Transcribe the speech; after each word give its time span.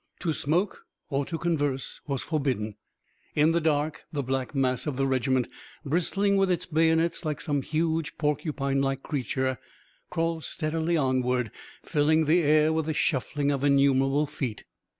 To 0.21 0.33
smoke 0.33 0.87
or 1.11 1.25
to 1.27 1.37
converse 1.37 2.01
was 2.07 2.23
forbidden. 2.23 2.73
In 3.35 3.51
the 3.51 3.61
dark, 3.61 4.05
the 4.11 4.23
black 4.23 4.55
mass 4.55 4.87
of 4.87 4.97
the 4.97 5.05
regiment, 5.05 5.47
bristling 5.85 6.37
with 6.37 6.49
its 6.49 6.65
bayonets 6.65 7.23
like 7.23 7.39
some 7.39 7.61
huge, 7.61 8.17
porcupine 8.17 8.81
like 8.81 9.03
creature, 9.03 9.59
crawled 10.09 10.43
steadily 10.43 10.97
onward, 10.97 11.51
filling 11.83 12.25
the 12.25 12.41
air 12.41 12.73
with 12.73 12.87
the 12.87 12.95
shuffling 12.95 13.51
of 13.51 13.63
innumerable 13.63 14.25
feet. 14.25 14.63